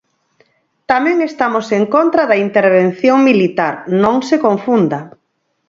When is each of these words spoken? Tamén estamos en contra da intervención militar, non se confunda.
Tamén 0.91 1.17
estamos 1.29 1.65
en 1.79 1.83
contra 1.95 2.23
da 2.29 2.37
intervención 2.47 3.17
militar, 3.29 3.73
non 4.03 4.15
se 4.27 4.37
confunda. 4.45 4.99